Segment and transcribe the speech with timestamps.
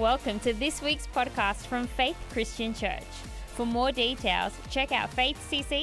[0.00, 3.04] Welcome to this week's podcast from Faith Christian Church.
[3.48, 5.76] For more details, check out faithcc.com.au.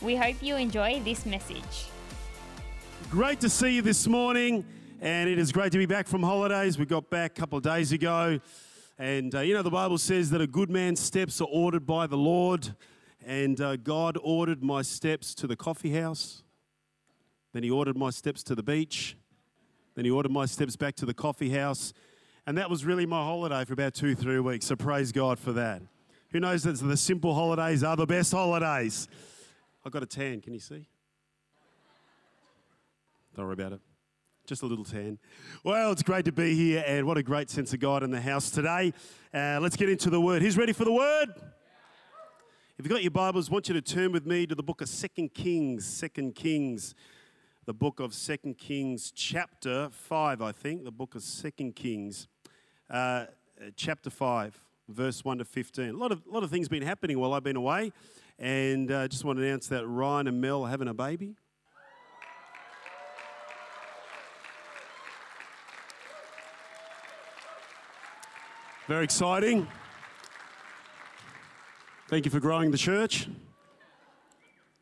[0.00, 1.86] We hope you enjoy this message.
[3.10, 4.64] Great to see you this morning,
[5.00, 6.78] and it is great to be back from holidays.
[6.78, 8.38] We got back a couple of days ago,
[8.96, 12.06] and uh, you know, the Bible says that a good man's steps are ordered by
[12.06, 12.76] the Lord,
[13.26, 16.44] and uh, God ordered my steps to the coffee house,
[17.52, 19.16] then He ordered my steps to the beach,
[19.96, 21.92] then He ordered my steps back to the coffee house,
[22.50, 24.66] and that was really my holiday for about two, three weeks.
[24.66, 25.82] So praise God for that.
[26.30, 29.06] Who knows that the simple holidays are the best holidays?
[29.84, 30.88] I've got a tan, can you see?
[33.36, 33.80] Don't worry about it.
[34.48, 35.20] Just a little tan.
[35.62, 38.20] Well, it's great to be here, and what a great sense of God in the
[38.20, 38.94] house today.
[39.32, 40.42] Uh, let's get into the Word.
[40.42, 41.28] Who's ready for the Word?
[42.78, 44.80] If you've got your Bibles, I want you to turn with me to the book
[44.80, 45.86] of Second Kings.
[45.86, 46.96] Second Kings,
[47.64, 50.82] the book of Second Kings, chapter 5, I think.
[50.82, 52.26] The book of Second Kings,
[52.90, 53.26] uh,
[53.76, 55.90] chapter 5, verse 1 to 15.
[55.90, 57.92] A lot of, lot of things been happening while I've been away,
[58.38, 61.36] and I uh, just want to announce that Ryan and Mel are having a baby.
[68.88, 69.68] Very exciting.
[72.08, 73.28] Thank you for growing the church.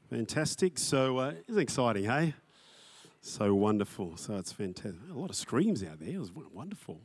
[0.08, 0.78] Fantastic.
[0.78, 2.32] So, uh, it's exciting, hey?
[3.20, 4.16] So wonderful.
[4.16, 4.94] So, it's fantastic.
[5.10, 6.08] A lot of screams out there.
[6.08, 7.02] It was wonderful.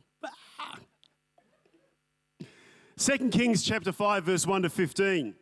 [0.58, 0.78] Ah.
[2.96, 5.34] Second Kings chapter 5, verse 1 to 15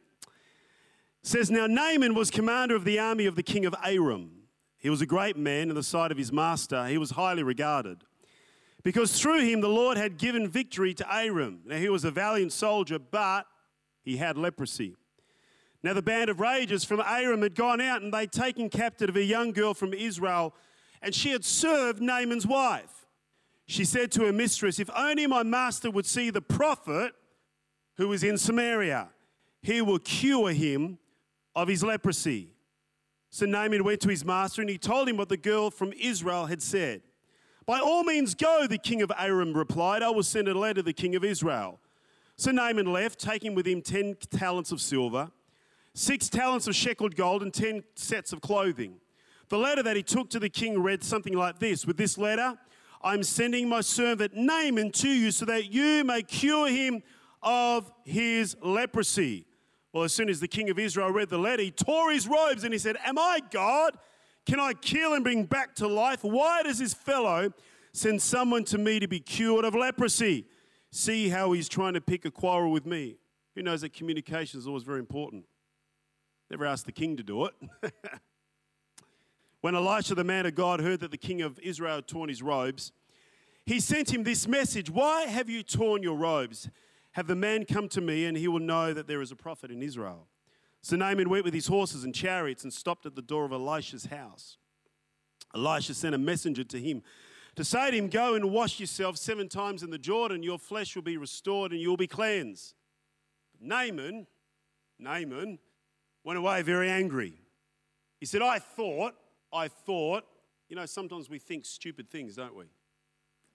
[1.23, 4.31] says, Now Naaman was commander of the army of the king of Aram.
[4.79, 6.87] He was a great man in the sight of his master.
[6.87, 8.05] He was highly regarded
[8.83, 11.61] because through him the Lord had given victory to Aram.
[11.67, 13.47] Now he was a valiant soldier, but
[14.03, 14.97] he had leprosy.
[15.83, 19.23] Now the band of ragers from Aram had gone out and they'd taken captive a
[19.23, 20.55] young girl from Israel,
[21.03, 23.07] and she had served Naaman's wife.
[23.67, 27.13] She said to her mistress, If only my master would see the prophet
[27.97, 29.09] who is in Samaria,
[29.63, 30.99] he will cure him
[31.55, 32.51] of his leprosy.
[33.31, 36.47] So Naaman went to his master and he told him what the girl from Israel
[36.47, 37.03] had said.
[37.65, 40.03] By all means, go, the king of Aram replied.
[40.03, 41.79] I will send a letter to the king of Israel.
[42.37, 45.31] So Naaman left, taking with him 10 talents of silver,
[45.95, 48.97] six talents of sheckled gold, and 10 sets of clothing.
[49.49, 52.57] The letter that he took to the king read something like this With this letter,
[53.03, 57.03] I'm sending my servant Naaman to you so that you may cure him
[57.43, 59.47] of his leprosy.
[59.93, 62.65] Well, as soon as the king of Israel read the letter, he tore his robes
[62.65, 63.99] and he said, Am I God?
[64.47, 66.25] Can I kill and bring back to life?
[66.25, 67.53] Why does this fellow
[67.93, 70.47] send someone to me to be cured of leprosy?
[70.91, 73.17] See how he's trying to pick a quarrel with me.
[73.55, 75.45] Who knows that communication is always very important?
[76.51, 77.55] Never asked the king to do it.
[79.61, 82.43] when Elisha, the man of God, heard that the king of Israel had torn his
[82.43, 82.93] robes,
[83.65, 86.69] he sent him this message Why have you torn your robes?
[87.13, 89.71] Have the man come to me, and he will know that there is a prophet
[89.71, 90.29] in Israel.
[90.81, 94.07] So Naaman went with his horses and chariots and stopped at the door of Elisha's
[94.07, 94.57] house.
[95.55, 97.03] Elisha sent a messenger to him
[97.57, 100.95] to say to him, Go and wash yourself seven times in the Jordan, your flesh
[100.95, 102.75] will be restored and you'll be cleansed.
[103.61, 104.27] Naaman,
[104.99, 105.59] Naaman,
[106.25, 107.35] went away very angry.
[108.21, 109.15] He said, I thought,
[109.53, 110.25] I thought,
[110.69, 112.67] you know, sometimes we think stupid things, don't we?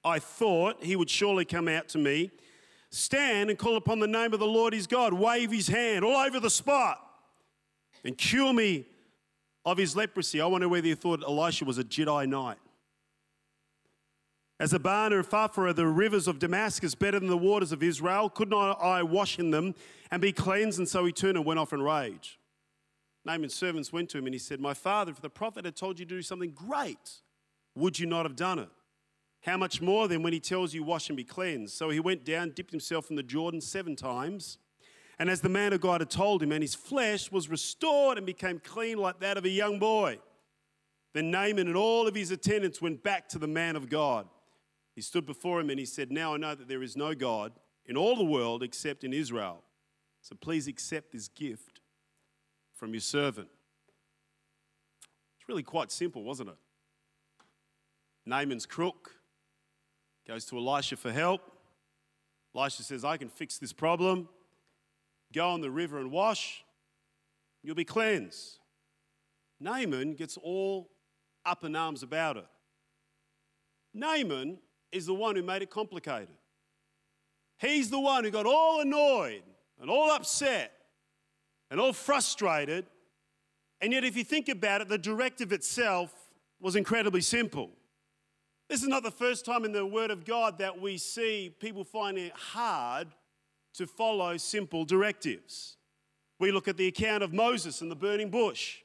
[0.04, 2.32] I thought he would surely come out to me,
[2.90, 6.16] stand and call upon the name of the Lord his God, wave his hand all
[6.16, 7.02] over the spot
[8.04, 8.86] and cure me
[9.66, 10.40] of his leprosy.
[10.40, 12.58] I wonder whether you thought Elisha was a Jedi knight.
[14.60, 18.50] As Abana and Pharpar, the rivers of Damascus, better than the waters of Israel, could
[18.50, 19.76] not I wash in them
[20.10, 20.80] and be cleansed?
[20.80, 22.40] And so he turned and went off in rage.
[23.24, 26.00] Naaman's servants went to him and he said, My father, if the prophet had told
[26.00, 27.20] you to do something great,
[27.76, 28.70] would you not have done it?
[29.42, 31.76] How much more then when he tells you, Wash and be cleansed?
[31.76, 34.58] So he went down, dipped himself in the Jordan seven times
[35.20, 38.26] and as the man of God had told him, and his flesh was restored and
[38.26, 40.20] became clean like that of a young boy.
[41.14, 44.28] Then Naaman and all of his attendants went back to the man of God.
[44.94, 47.54] He stood before him and he said, Now I know that there is no God
[47.88, 49.64] in all the world except in Israel.
[50.22, 51.82] So please accept this gift
[52.76, 53.48] from your servant.
[55.40, 56.58] It's really quite simple, wasn't it?
[58.26, 59.14] Naaman's crook
[60.28, 61.42] goes to Elisha for help.
[62.56, 64.28] Elisha says, I can fix this problem.
[65.34, 66.64] Go on the river and wash,
[67.64, 68.60] you'll be cleansed.
[69.60, 70.90] Naaman gets all
[71.46, 72.46] up in arms about it.
[73.94, 74.60] Naaman
[74.92, 76.36] is the one who made it complicated.
[77.58, 79.44] He's the one who got all annoyed
[79.82, 80.72] and all upset
[81.72, 82.86] and all frustrated.
[83.82, 86.14] And yet, if you think about it, the directive itself
[86.60, 87.72] was incredibly simple.
[88.70, 91.86] This is not the first time in the Word of God that we see people
[91.86, 93.08] finding it hard
[93.76, 95.78] to follow simple directives.
[96.40, 98.80] We look at the account of Moses and the burning bush.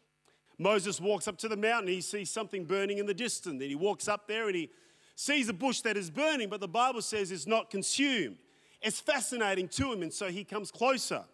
[0.56, 3.58] Moses walks up to the mountain, he sees something burning in the distance.
[3.58, 4.70] Then he walks up there and he
[5.16, 8.36] sees a bush that is burning, but the Bible says it's not consumed.
[8.80, 11.24] It's fascinating to him, and so he comes closer.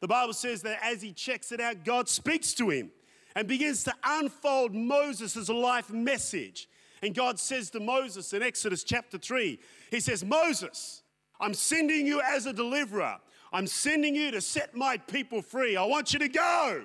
[0.00, 2.90] The Bible says that as he checks it out, God speaks to him
[3.36, 6.68] and begins to unfold Moses' life message.
[7.02, 9.58] And God says to Moses in Exodus chapter 3,
[9.90, 11.02] He says, Moses,
[11.40, 13.16] I'm sending you as a deliverer.
[13.52, 15.76] I'm sending you to set my people free.
[15.76, 16.84] I want you to go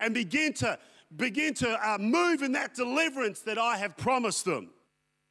[0.00, 0.78] and begin to
[1.16, 4.70] begin to uh, move in that deliverance that I have promised them.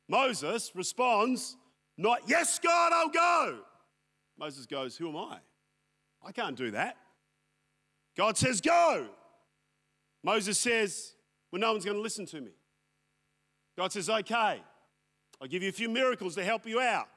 [0.09, 1.55] Moses responds,
[1.97, 3.59] Not, yes, God, I'll go.
[4.37, 5.37] Moses goes, Who am I?
[6.25, 6.97] I can't do that.
[8.17, 9.07] God says, Go.
[10.23, 11.13] Moses says,
[11.51, 12.51] Well, no one's going to listen to me.
[13.79, 14.61] God says, Okay,
[15.41, 17.07] I'll give you a few miracles to help you out.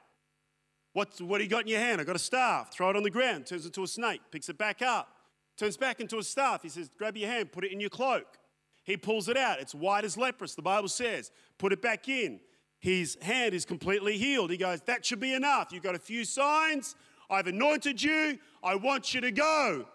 [0.93, 1.99] What, what do you got in your hand?
[1.99, 2.71] I got a staff.
[2.71, 3.47] Throw it on the ground.
[3.47, 4.21] Turns into a snake.
[4.31, 5.09] Picks it back up.
[5.57, 6.61] Turns back into a staff.
[6.61, 7.51] He says, Grab your hand.
[7.51, 8.37] Put it in your cloak.
[8.85, 9.59] He pulls it out.
[9.59, 11.31] It's white as leprous, the Bible says.
[11.57, 12.39] Put it back in.
[12.79, 14.49] His hand is completely healed.
[14.49, 15.73] He goes, That should be enough.
[15.73, 16.95] You've got a few signs.
[17.29, 18.39] I've anointed you.
[18.63, 19.85] I want you to go.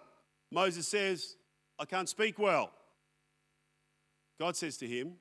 [0.52, 1.36] Moses says,
[1.78, 2.72] I can't speak well.
[4.38, 5.14] God says to him,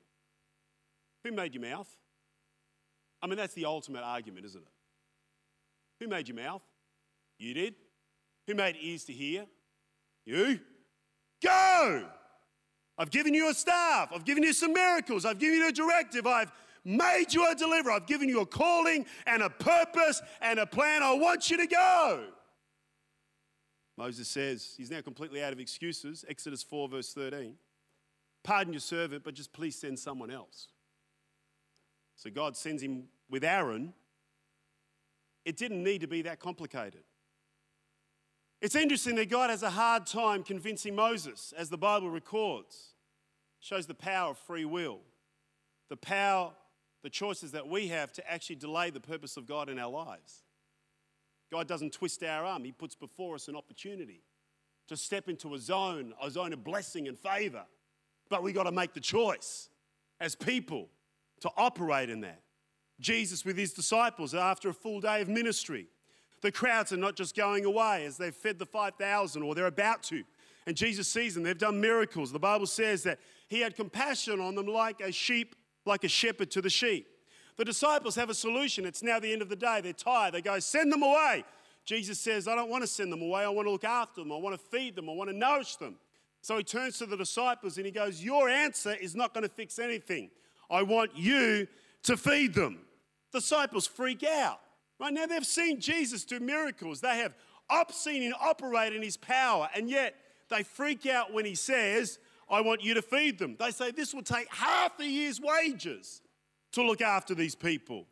[1.28, 1.88] Who made your mouth?
[3.20, 4.72] I mean, that's the ultimate argument, isn't it?
[6.00, 6.62] Who made your mouth?
[7.38, 7.74] You did.
[8.46, 9.44] Who made ears to hear?
[10.24, 10.58] You.
[11.42, 12.08] Go!
[12.96, 14.08] I've given you a staff.
[14.14, 15.26] I've given you some miracles.
[15.26, 16.26] I've given you a directive.
[16.26, 16.50] I've
[16.82, 17.92] made you a deliverer.
[17.92, 21.02] I've given you a calling and a purpose and a plan.
[21.02, 22.24] I want you to go.
[23.98, 26.24] Moses says, he's now completely out of excuses.
[26.26, 27.54] Exodus 4, verse 13.
[28.44, 30.68] Pardon your servant, but just please send someone else.
[32.18, 33.94] So God sends him with Aaron.
[35.44, 37.04] It didn't need to be that complicated.
[38.60, 42.94] It's interesting that God has a hard time convincing Moses, as the Bible records.
[43.60, 44.98] shows the power of free will,
[45.88, 46.52] the power,
[47.04, 50.42] the choices that we have to actually delay the purpose of God in our lives.
[51.52, 54.22] God doesn't twist our arm, He puts before us an opportunity
[54.88, 57.64] to step into a zone, a zone of blessing and favor.
[58.28, 59.68] But we got to make the choice
[60.20, 60.88] as people
[61.40, 62.42] to operate in that.
[63.00, 65.86] Jesus, with his disciples, after a full day of ministry,
[66.40, 70.02] the crowds are not just going away as they've fed the 5,000 or they're about
[70.04, 70.22] to.
[70.66, 72.30] And Jesus sees them, they've done miracles.
[72.32, 73.18] The Bible says that
[73.48, 75.56] he had compassion on them like a sheep,
[75.86, 77.06] like a shepherd to the sheep.
[77.56, 78.84] The disciples have a solution.
[78.84, 79.80] It's now the end of the day.
[79.82, 80.34] They're tired.
[80.34, 81.44] They go, send them away.
[81.84, 83.42] Jesus says, I don't want to send them away.
[83.42, 84.30] I want to look after them.
[84.30, 85.08] I want to feed them.
[85.08, 85.96] I want to nourish them.
[86.40, 89.48] So he turns to the disciples and he goes, Your answer is not going to
[89.48, 90.30] fix anything.
[90.70, 91.66] I want you
[92.04, 92.80] to feed them.
[93.32, 94.60] Disciples freak out.
[95.00, 97.00] Right now, they've seen Jesus do miracles.
[97.00, 97.34] They have
[97.90, 100.14] seen him operate in his power, and yet
[100.48, 102.18] they freak out when he says,
[102.50, 103.56] I want you to feed them.
[103.58, 106.22] They say, This will take half a year's wages
[106.72, 108.06] to look after these people.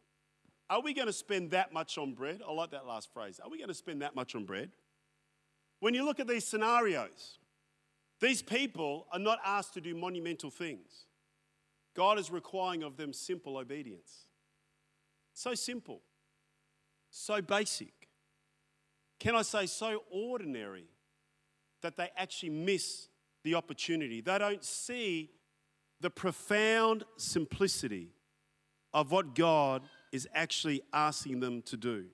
[0.68, 2.42] Are we going to spend that much on bread?
[2.46, 3.40] I like that last phrase.
[3.42, 4.70] Are we going to spend that much on bread?
[5.80, 7.38] When you look at these scenarios,
[8.20, 11.05] these people are not asked to do monumental things.
[11.96, 14.26] God is requiring of them simple obedience.
[15.32, 16.02] So simple,
[17.10, 18.08] so basic.
[19.18, 20.84] Can I say so ordinary
[21.80, 23.08] that they actually miss
[23.44, 24.20] the opportunity?
[24.20, 25.30] They don't see
[26.00, 28.10] the profound simplicity
[28.92, 32.06] of what God is actually asking them to do.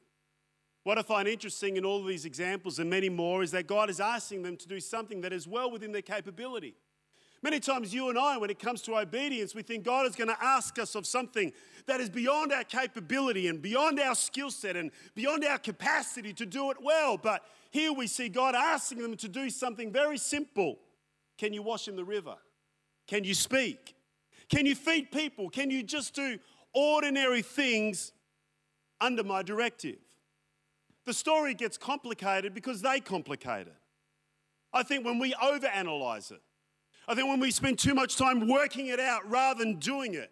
[0.85, 3.91] What I find interesting in all of these examples and many more is that God
[3.91, 6.75] is asking them to do something that is well within their capability.
[7.43, 10.29] Many times, you and I, when it comes to obedience, we think God is going
[10.29, 11.53] to ask us of something
[11.87, 16.47] that is beyond our capability and beyond our skill set and beyond our capacity to
[16.47, 17.17] do it well.
[17.17, 20.79] But here we see God asking them to do something very simple
[21.37, 22.37] Can you wash in the river?
[23.09, 23.97] Can you speak?
[24.49, 25.51] Can you feed people?
[25.51, 26.39] Can you just do
[26.73, 28.13] ordinary things
[29.01, 29.99] under my directive.
[31.05, 33.77] The story gets complicated because they complicate it.
[34.73, 36.41] I think when we overanalyze it,
[37.13, 40.31] I think when we spend too much time working it out rather than doing it.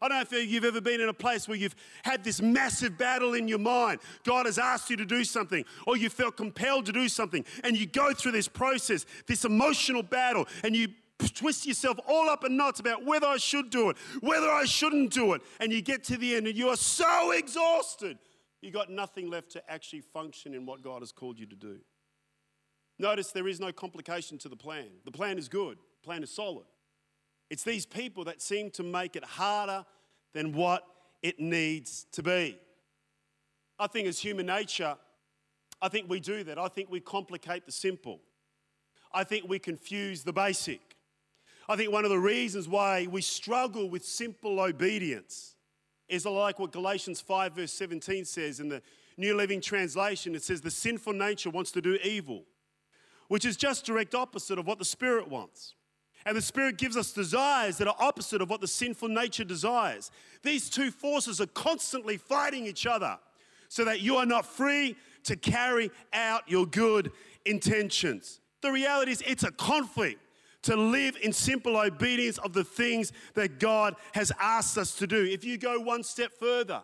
[0.00, 2.96] I don't know if you've ever been in a place where you've had this massive
[2.96, 4.00] battle in your mind.
[4.24, 7.76] God has asked you to do something, or you felt compelled to do something, and
[7.76, 10.88] you go through this process, this emotional battle, and you
[11.34, 15.12] twist yourself all up in knots about whether I should do it, whether I shouldn't
[15.12, 18.18] do it, and you get to the end and you are so exhausted,
[18.62, 21.80] you've got nothing left to actually function in what God has called you to do.
[22.98, 24.86] Notice there is no complication to the plan.
[25.04, 26.64] The plan is good, plan is solid.
[27.50, 29.84] It's these people that seem to make it harder
[30.32, 30.84] than what
[31.22, 32.58] it needs to be.
[33.78, 34.96] I think as human nature,
[35.80, 36.58] I think we do that.
[36.58, 38.20] I think we complicate the simple.
[39.12, 40.96] I think we confuse the basic.
[41.68, 45.54] I think one of the reasons why we struggle with simple obedience
[46.08, 48.82] is like what Galatians 5, verse 17 says in the
[49.16, 50.34] New Living Translation.
[50.34, 52.44] It says, The sinful nature wants to do evil,
[53.28, 55.74] which is just direct opposite of what the Spirit wants.
[56.26, 60.10] And the Spirit gives us desires that are opposite of what the sinful nature desires.
[60.42, 63.18] These two forces are constantly fighting each other
[63.68, 67.12] so that you are not free to carry out your good
[67.44, 68.40] intentions.
[68.62, 70.20] The reality is, it's a conflict
[70.62, 75.24] to live in simple obedience of the things that God has asked us to do.
[75.24, 76.82] If you go one step further,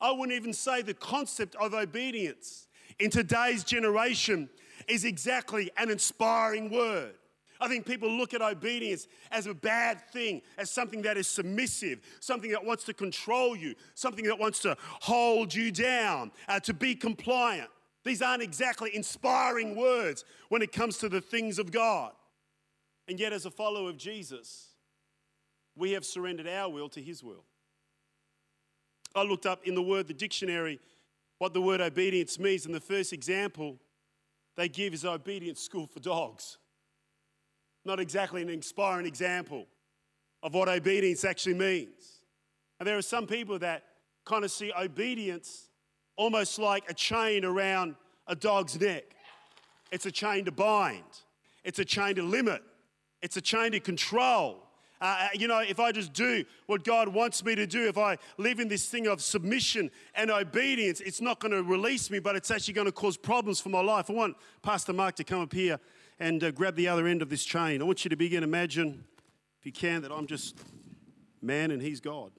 [0.00, 2.66] I wouldn't even say the concept of obedience
[2.98, 4.48] in today's generation
[4.88, 7.14] is exactly an inspiring word.
[7.60, 12.00] I think people look at obedience as a bad thing, as something that is submissive,
[12.20, 16.72] something that wants to control you, something that wants to hold you down, uh, to
[16.72, 17.68] be compliant.
[18.02, 22.12] These aren't exactly inspiring words when it comes to the things of God.
[23.08, 24.68] And yet, as a follower of Jesus,
[25.76, 27.44] we have surrendered our will to His will.
[29.14, 30.80] I looked up in the word, the dictionary,
[31.38, 33.78] what the word obedience means, and the first example
[34.56, 36.58] they give is obedience school for dogs.
[37.84, 39.66] Not exactly an inspiring example
[40.42, 42.20] of what obedience actually means.
[42.78, 43.84] And there are some people that
[44.24, 45.68] kind of see obedience
[46.16, 47.94] almost like a chain around
[48.26, 49.04] a dog's neck.
[49.90, 51.04] It's a chain to bind,
[51.64, 52.62] it's a chain to limit,
[53.22, 54.66] it's a chain to control.
[55.00, 57.96] Uh, uh, you know, if I just do what God wants me to do, if
[57.96, 62.18] I live in this thing of submission and obedience, it's not going to release me,
[62.18, 64.10] but it's actually going to cause problems for my life.
[64.10, 65.80] I want Pastor Mark to come up here
[66.20, 67.80] and uh, grab the other end of this chain.
[67.80, 69.04] I want you to begin imagine,
[69.58, 70.56] if you can, that I'm just
[71.42, 72.30] man and he's God.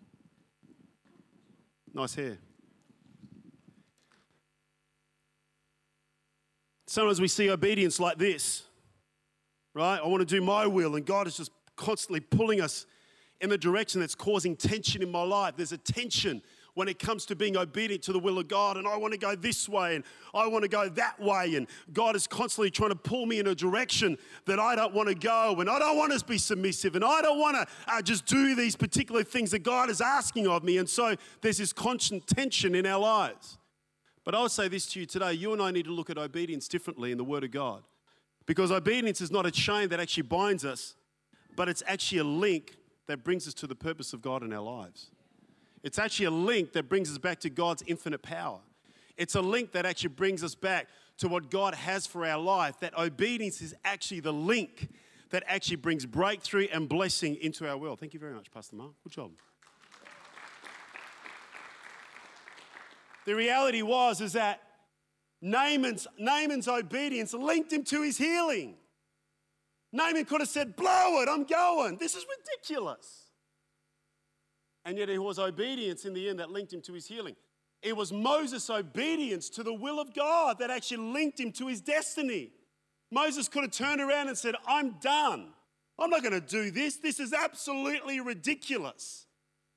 [1.94, 2.38] Nice hair.
[6.86, 8.64] Sometimes we see obedience like this,
[9.74, 9.98] right?
[9.98, 12.86] I want to do my will, and God is just constantly pulling us
[13.40, 15.56] in the direction that's causing tension in my life.
[15.58, 16.42] There's a tension
[16.74, 19.20] when it comes to being obedient to the will of God, and I want to
[19.20, 22.90] go this way and I want to go that way, and God is constantly trying
[22.92, 25.98] to pull me in a direction that I don't want to go, and I don't
[25.98, 29.51] want to be submissive, and I don't want to uh, just do these particular things
[29.51, 33.58] that God is asking of me, and so there's this constant tension in our lives.
[34.24, 36.18] But I would say this to you today you and I need to look at
[36.18, 37.84] obedience differently in the Word of God.
[38.46, 40.96] Because obedience is not a chain that actually binds us,
[41.56, 42.75] but it's actually a link
[43.08, 45.12] that brings us to the purpose of God in our lives.
[45.84, 48.60] It's actually a link that brings us back to God's infinite power.
[49.18, 52.80] It's a link that actually brings us back to what God has for our life.
[52.80, 54.90] That obedience is actually the link
[55.32, 58.00] that actually brings breakthrough and blessing into our world.
[58.00, 58.92] Thank you very much, Pastor Mark.
[59.04, 59.32] Good job.
[63.26, 64.62] The reality was is that
[65.42, 68.76] Naaman's, Naaman's obedience linked him to his healing.
[69.92, 71.98] Naaman could have said, Blow it, I'm going.
[71.98, 73.31] This is ridiculous.
[74.86, 77.36] And yet it was obedience in the end that linked him to his healing.
[77.82, 81.82] It was Moses' obedience to the will of God that actually linked him to his
[81.82, 82.52] destiny.
[83.12, 85.54] Moses could have turned around and said, I'm done.
[86.00, 86.98] I'm not going to do this.
[86.98, 89.26] This is absolutely ridiculous.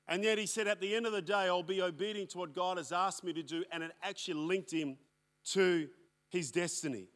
[0.07, 2.53] And yet he said, At the end of the day, I'll be obedient to what
[2.53, 3.63] God has asked me to do.
[3.71, 4.97] And it actually linked him
[5.51, 5.87] to
[6.29, 7.07] his destiny.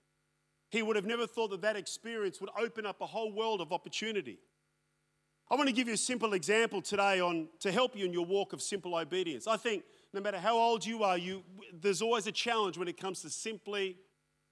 [0.70, 3.72] He would have never thought that that experience would open up a whole world of
[3.72, 4.40] opportunity.
[5.52, 8.26] I want to give you a simple example today on to help you in your
[8.26, 9.48] walk of simple obedience.
[9.48, 12.98] I think no matter how old you are, you, there's always a challenge when it
[12.98, 13.98] comes to simply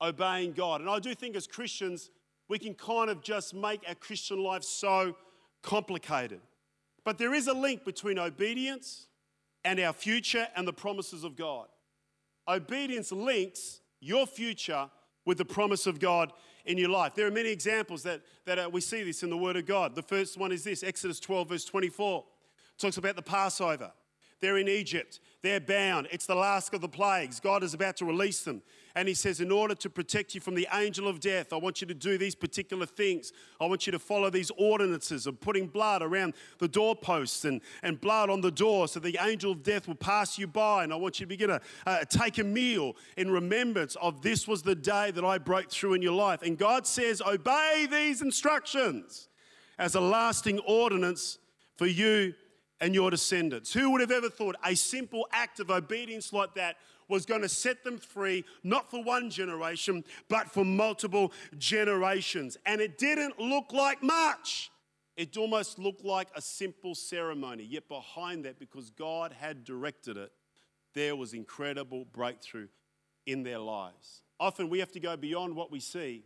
[0.01, 0.81] obeying God.
[0.81, 2.09] And I do think as Christians,
[2.49, 5.15] we can kind of just make our Christian life so
[5.61, 6.41] complicated.
[7.05, 9.05] But there is a link between obedience
[9.63, 11.67] and our future and the promises of God.
[12.47, 14.89] Obedience links your future
[15.27, 16.33] with the promise of God
[16.67, 17.15] in your life.
[17.15, 19.95] There are many examples that, that uh, we see this in the Word of God.
[19.95, 22.23] The first one is this Exodus 12, verse 24.
[22.75, 23.91] It talks about the Passover.
[24.39, 25.19] They're in Egypt.
[25.41, 26.07] They're bound.
[26.11, 27.39] It's the last of the plagues.
[27.39, 28.61] God is about to release them.
[28.95, 31.81] And He says, In order to protect you from the angel of death, I want
[31.81, 33.31] you to do these particular things.
[33.61, 37.99] I want you to follow these ordinances of putting blood around the doorposts and, and
[38.01, 40.83] blood on the door so the angel of death will pass you by.
[40.83, 44.47] And I want you to begin to uh, take a meal in remembrance of this
[44.47, 46.41] was the day that I broke through in your life.
[46.41, 49.29] And God says, Obey these instructions
[49.79, 51.37] as a lasting ordinance
[51.75, 52.33] for you
[52.79, 53.73] and your descendants.
[53.73, 56.77] Who would have ever thought a simple act of obedience like that
[57.09, 62.57] was going to set them free, not for one generation, but for multiple generations?
[62.65, 64.69] And it didn't look like much.
[65.15, 70.31] It almost looked like a simple ceremony, yet behind that, because God had directed it,
[70.93, 72.67] there was incredible breakthrough
[73.25, 74.21] in their lives.
[74.39, 76.23] Often we have to go beyond what we see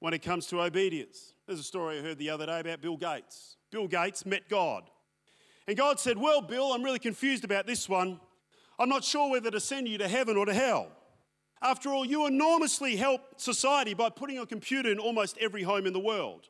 [0.00, 1.34] when it comes to obedience.
[1.46, 3.56] There's a story I heard the other day about Bill Gates.
[3.70, 4.90] Bill Gates met God.
[5.70, 8.18] And God said, Well, Bill, I'm really confused about this one.
[8.76, 10.88] I'm not sure whether to send you to heaven or to hell.
[11.62, 15.92] After all, you enormously helped society by putting a computer in almost every home in
[15.92, 16.48] the world.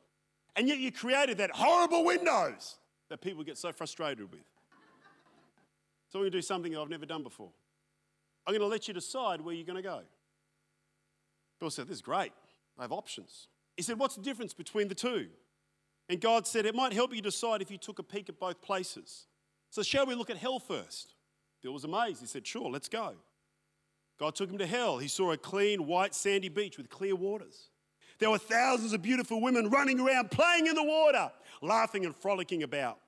[0.55, 4.41] And yet you created that horrible Windows that people get so frustrated with.
[6.09, 7.51] So I'm going to do something I've never done before.
[8.47, 10.01] I'm going to let you decide where you're going to go.
[11.59, 12.31] Bill said, This is great.
[12.75, 13.49] I have options.
[13.77, 15.27] He said, What's the difference between the two?
[16.09, 18.61] And God said, It might help you decide if you took a peek at both
[18.61, 19.27] places.
[19.69, 21.13] So, shall we look at hell first?
[21.61, 22.21] Bill was amazed.
[22.21, 23.15] He said, Sure, let's go.
[24.19, 24.97] God took him to hell.
[24.97, 27.69] He saw a clean, white, sandy beach with clear waters.
[28.19, 31.31] There were thousands of beautiful women running around, playing in the water,
[31.61, 32.99] laughing and frolicking about.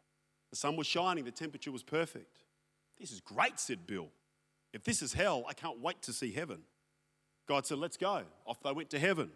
[0.50, 2.40] The sun was shining, the temperature was perfect.
[3.00, 4.08] This is great, said Bill.
[4.74, 6.64] If this is hell, I can't wait to see heaven.
[7.48, 8.24] God said, Let's go.
[8.46, 9.32] Off they went to heaven.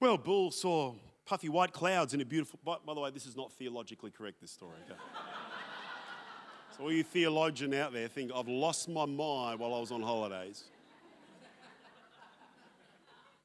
[0.00, 0.94] Well, Bill saw
[1.26, 2.58] puffy white clouds in a beautiful.
[2.64, 4.76] By, by the way, this is not theologically correct, this story.
[4.88, 4.98] Okay?
[6.76, 10.00] so, all you theologian out there think I've lost my mind while I was on
[10.00, 10.64] holidays.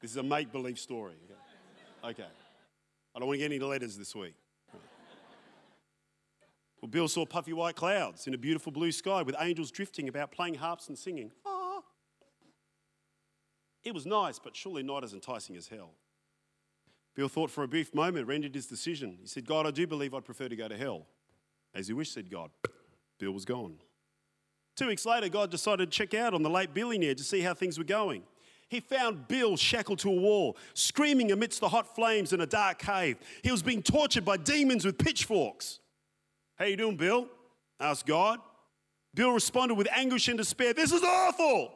[0.00, 1.14] This is a make believe story.
[2.02, 2.22] Okay?
[2.22, 2.28] okay.
[3.14, 4.34] I don't want to get any letters this week.
[6.80, 10.32] Well, Bill saw puffy white clouds in a beautiful blue sky with angels drifting about,
[10.32, 11.30] playing harps and singing.
[11.46, 11.80] Ah.
[13.84, 15.92] It was nice, but surely not as enticing as hell.
[17.14, 19.18] Bill thought for a brief moment, rendered his decision.
[19.20, 21.06] He said, God, I do believe I'd prefer to go to hell.
[21.74, 22.50] As you wish, said God.
[23.18, 23.76] Bill was gone.
[24.76, 27.52] Two weeks later, God decided to check out on the late billionaire to see how
[27.54, 28.22] things were going.
[28.68, 32.78] He found Bill shackled to a wall, screaming amidst the hot flames in a dark
[32.78, 33.18] cave.
[33.42, 35.80] He was being tortured by demons with pitchforks.
[36.56, 37.28] How you doing, Bill?
[37.78, 38.40] asked God.
[39.14, 40.72] Bill responded with anguish and despair.
[40.72, 41.74] This is awful.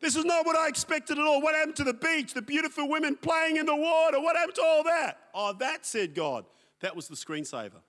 [0.00, 1.40] This is not what I expected at all.
[1.40, 4.20] What happened to the beach, the beautiful women playing in the water?
[4.20, 5.18] What happened to all that?
[5.34, 6.44] Oh, that, said God.
[6.80, 7.80] That was the screensaver.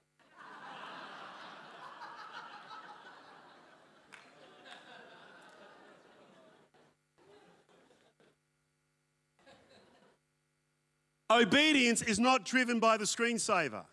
[11.29, 13.83] Obedience is not driven by the screensaver.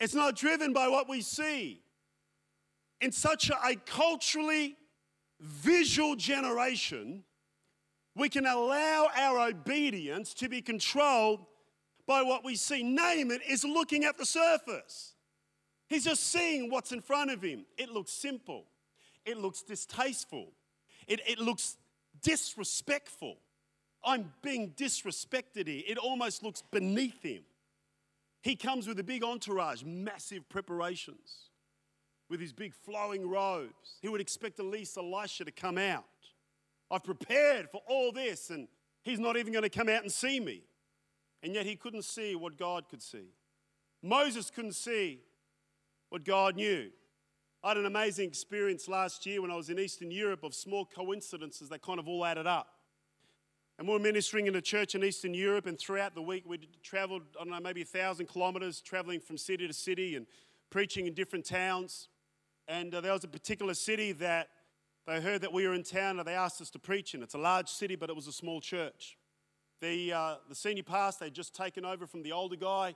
[0.00, 1.82] It's not driven by what we see.
[3.00, 4.76] In such a, culturally
[5.42, 7.24] visual generation,
[8.14, 11.44] we can allow our obedience to be controlled
[12.06, 12.82] by what we see.
[12.82, 15.14] Naaman is looking at the surface.
[15.88, 17.66] He's just seeing what's in front of him.
[17.76, 18.64] It looks simple,
[19.24, 20.52] it looks distasteful,
[21.06, 21.76] it, it looks
[22.22, 23.36] disrespectful.
[24.04, 25.82] I'm being disrespected here.
[25.86, 27.42] It almost looks beneath him.
[28.42, 31.50] He comes with a big entourage, massive preparations,
[32.32, 33.98] with his big flowing robes.
[34.00, 36.04] He would expect at least Elisha to come out.
[36.90, 38.68] I've prepared for all this, and
[39.02, 40.62] he's not even going to come out and see me.
[41.42, 43.34] And yet he couldn't see what God could see.
[44.02, 45.20] Moses couldn't see
[46.08, 46.88] what God knew.
[47.62, 50.86] I had an amazing experience last year when I was in Eastern Europe of small
[50.86, 52.68] coincidences that kind of all added up.
[53.78, 56.60] And we were ministering in a church in Eastern Europe, and throughout the week we
[56.82, 60.26] traveled, I don't know, maybe a thousand kilometres, traveling from city to city and
[60.70, 62.08] preaching in different towns.
[62.72, 64.48] And uh, there was a particular city that
[65.06, 67.22] they heard that we were in town and they asked us to preach in.
[67.22, 69.18] It's a large city, but it was a small church.
[69.82, 72.94] The, uh, the senior pastor had just taken over from the older guy.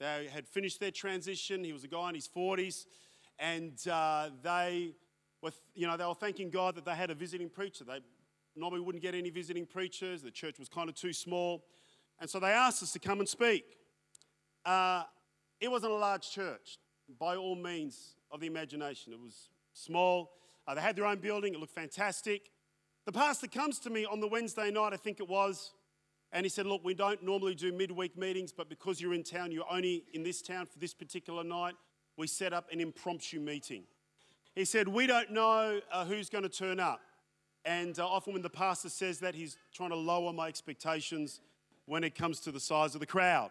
[0.00, 1.62] They had finished their transition.
[1.62, 2.86] He was a guy in his 40s.
[3.38, 4.94] And uh, they
[5.42, 7.84] were, you know, they were thanking God that they had a visiting preacher.
[7.84, 8.00] They
[8.56, 10.22] normally wouldn't get any visiting preachers.
[10.22, 11.66] The church was kind of too small.
[12.18, 13.76] And so they asked us to come and speak.
[14.64, 15.02] Uh,
[15.60, 16.78] it wasn't a large church,
[17.18, 19.12] by all means of the imagination.
[19.12, 20.32] It was small.
[20.66, 22.50] Uh, they had their own building, it looked fantastic.
[23.06, 25.72] The pastor comes to me on the Wednesday night, I think it was,
[26.32, 29.50] and he said, Look, we don't normally do midweek meetings, but because you're in town,
[29.50, 31.74] you're only in this town for this particular night,
[32.16, 33.84] we set up an impromptu meeting.
[34.54, 37.00] He said, We don't know uh, who's going to turn up.
[37.64, 41.40] And uh, often when the pastor says that, he's trying to lower my expectations
[41.86, 43.50] when it comes to the size of the crowd.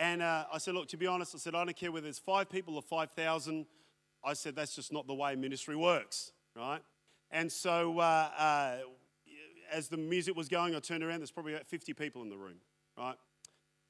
[0.00, 2.18] And uh, I said, look, to be honest, I said, I don't care whether there's
[2.18, 3.66] five people or 5,000.
[4.24, 6.80] I said, that's just not the way ministry works, right?
[7.30, 8.76] And so uh, uh,
[9.70, 12.38] as the music was going, I turned around, there's probably about 50 people in the
[12.38, 12.56] room,
[12.96, 13.16] right?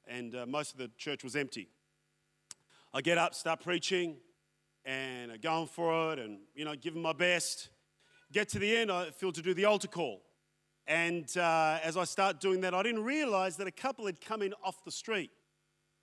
[0.05, 1.69] And uh, most of the church was empty.
[2.93, 4.17] I get up, start preaching,
[4.83, 7.69] and i going for it, and, you know, giving my best
[8.33, 10.23] get to the end, I feel to do the altar call.
[10.87, 14.41] And uh, as I start doing that, I didn't realize that a couple had come
[14.41, 15.31] in off the street.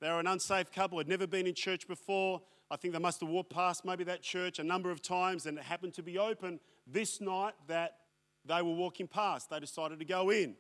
[0.01, 2.41] They were an unsafe couple, had never been in church before.
[2.71, 5.59] I think they must have walked past maybe that church a number of times, and
[5.59, 7.97] it happened to be open this night that
[8.45, 9.51] they were walking past.
[9.51, 10.55] They decided to go in.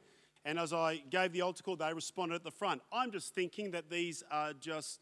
[0.44, 2.80] And as I gave the altar call, they responded at the front.
[2.92, 5.00] I'm just thinking that these are just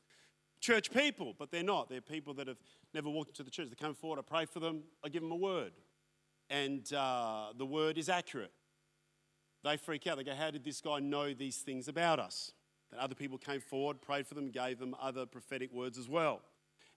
[0.60, 1.88] church people, but they're not.
[1.88, 2.58] They're people that have
[2.92, 3.68] never walked into the church.
[3.68, 5.72] They come forward, I pray for them, I give them a word.
[6.50, 8.52] And uh, the word is accurate.
[9.64, 10.16] They freak out.
[10.16, 12.52] They go, How did this guy know these things about us?
[12.92, 16.40] And other people came forward, prayed for them, gave them other prophetic words as well.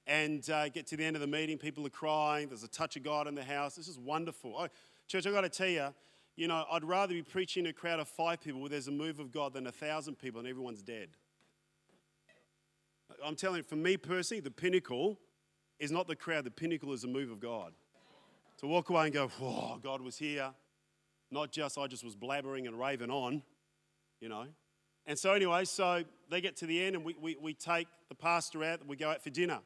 [0.07, 2.47] And uh, get to the end of the meeting, people are crying.
[2.47, 3.75] There's a touch of God in the house.
[3.75, 4.55] This is wonderful.
[4.57, 4.67] Oh,
[5.07, 5.93] church, I've got to tell you,
[6.35, 8.91] you know, I'd rather be preaching to a crowd of five people where there's a
[8.91, 11.09] move of God than a thousand people and everyone's dead.
[13.23, 15.19] I'm telling you, for me personally, the pinnacle
[15.79, 17.73] is not the crowd, the pinnacle is the move of God.
[18.59, 20.51] To walk away and go, whoa, God was here.
[21.31, 23.43] Not just I just was blabbering and raving on,
[24.19, 24.45] you know.
[25.05, 28.15] And so, anyway, so they get to the end and we, we, we take the
[28.15, 29.59] pastor out, we go out for dinner.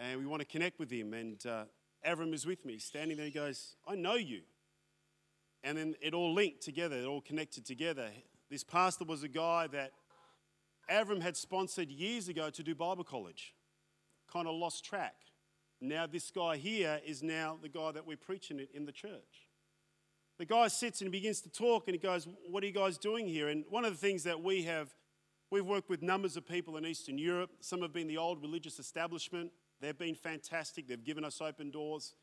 [0.00, 1.12] And we want to connect with him.
[1.12, 1.64] And uh,
[2.06, 3.26] Avram is with me, standing there.
[3.26, 4.42] He goes, I know you.
[5.64, 8.10] And then it all linked together, it all connected together.
[8.50, 9.92] This pastor was a guy that
[10.90, 13.54] Avram had sponsored years ago to do Bible college,
[14.32, 15.14] kind of lost track.
[15.80, 19.48] Now, this guy here is now the guy that we're preaching it in the church.
[20.38, 23.26] The guy sits and begins to talk and he goes, What are you guys doing
[23.26, 23.48] here?
[23.48, 24.94] And one of the things that we have,
[25.50, 27.50] we've worked with numbers of people in Eastern Europe.
[27.60, 29.50] Some have been the old religious establishment.
[29.80, 30.86] They've been fantastic.
[30.86, 32.14] They've given us open doors.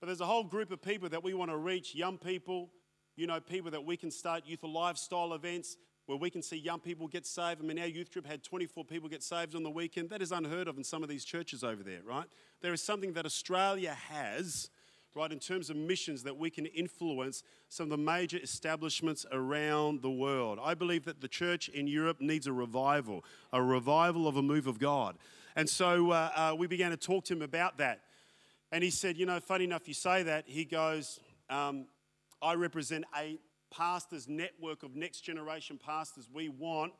[0.00, 2.70] But there's a whole group of people that we want to reach young people,
[3.14, 6.80] you know, people that we can start youth lifestyle events where we can see young
[6.80, 7.60] people get saved.
[7.62, 10.10] I mean, our youth group had 24 people get saved on the weekend.
[10.10, 12.26] That is unheard of in some of these churches over there, right?
[12.60, 14.68] There is something that Australia has,
[15.14, 20.02] right, in terms of missions that we can influence some of the major establishments around
[20.02, 20.58] the world.
[20.62, 24.66] I believe that the church in Europe needs a revival, a revival of a move
[24.66, 25.16] of God.
[25.54, 28.00] And so uh, uh, we began to talk to him about that.
[28.70, 30.44] And he said, You know, funny enough, you say that.
[30.46, 31.20] He goes,
[31.50, 31.86] um,
[32.40, 33.38] I represent a
[33.70, 36.28] pastors network of next generation pastors.
[36.32, 36.92] We want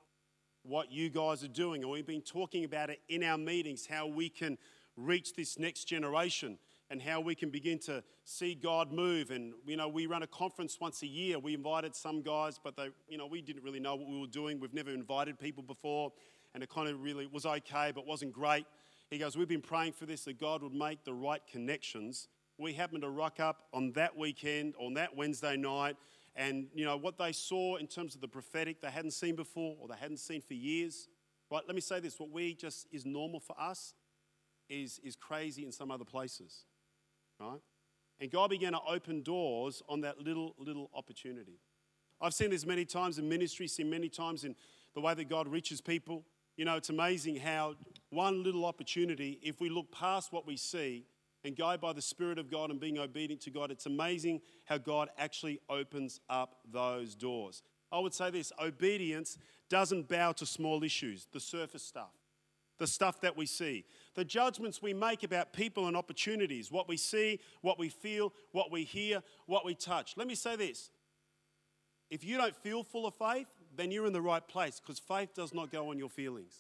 [0.64, 1.82] what you guys are doing.
[1.82, 4.58] And we've been talking about it in our meetings, how we can
[4.96, 6.58] reach this next generation
[6.92, 9.30] and how we can begin to see God move.
[9.30, 11.38] And, you know, we run a conference once a year.
[11.38, 14.26] We invited some guys, but they, you know, we didn't really know what we were
[14.26, 14.60] doing.
[14.60, 16.12] We've never invited people before.
[16.52, 18.66] And it kind of really was okay, but wasn't great.
[19.10, 22.28] He goes, We've been praying for this, that God would make the right connections.
[22.58, 25.96] We happened to rock up on that weekend, on that Wednesday night,
[26.36, 29.76] and you know what they saw in terms of the prophetic they hadn't seen before
[29.80, 31.08] or they hadn't seen for years.
[31.50, 31.62] Right?
[31.66, 33.94] Let me say this: what we just is normal for us
[34.68, 36.64] is is crazy in some other places,
[37.42, 37.60] right?
[38.20, 41.58] And God began to open doors on that little little opportunity.
[42.20, 44.54] I've seen this many times in ministry, seen many times in
[44.94, 46.24] the way that God reaches people.
[46.56, 47.74] You know, it's amazing how
[48.10, 51.06] one little opportunity, if we look past what we see
[51.44, 54.78] and go by the Spirit of God and being obedient to God, it's amazing how
[54.78, 57.62] God actually opens up those doors.
[57.90, 62.12] I would say this obedience doesn't bow to small issues, the surface stuff,
[62.82, 63.84] the stuff that we see,
[64.16, 68.72] the judgments we make about people and opportunities, what we see, what we feel, what
[68.72, 70.14] we hear, what we touch.
[70.16, 70.90] Let me say this
[72.10, 75.32] if you don't feel full of faith, then you're in the right place because faith
[75.32, 76.56] does not go on your feelings.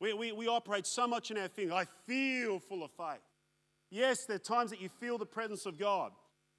[0.00, 1.74] We, we, we operate so much in our feelings.
[1.74, 3.20] I feel full of faith.
[3.90, 6.12] Yes, there are times that you feel the presence of God,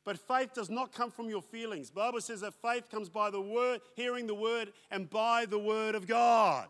[0.06, 1.90] but faith does not come from your feelings.
[1.90, 5.58] The Bible says that faith comes by the word, hearing the word, and by the
[5.58, 6.68] word of God.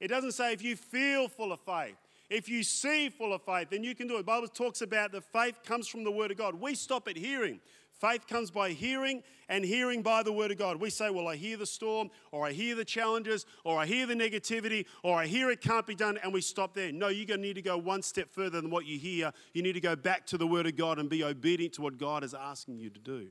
[0.00, 1.96] It doesn't say if you feel full of faith.
[2.30, 4.18] If you see full of faith, then you can do it.
[4.18, 6.54] The Bible talks about the faith comes from the word of God.
[6.54, 7.60] We stop at hearing.
[8.00, 10.80] Faith comes by hearing, and hearing by the word of God.
[10.80, 14.04] We say, Well, I hear the storm, or I hear the challenges, or I hear
[14.06, 16.90] the negativity, or I hear it can't be done, and we stop there.
[16.90, 19.32] No, you're going to need to go one step further than what you hear.
[19.52, 21.96] You need to go back to the word of God and be obedient to what
[21.96, 23.28] God is asking you to do.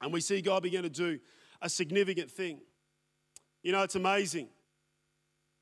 [0.00, 1.20] And we see God begin to do
[1.62, 2.60] a significant thing.
[3.64, 4.48] You know, it's amazing.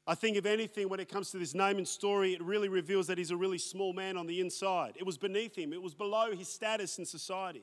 [0.06, 3.16] I think, if anything, when it comes to this Naaman story, it really reveals that
[3.16, 4.94] he's a really small man on the inside.
[4.96, 7.62] It was beneath him, it was below his status in society.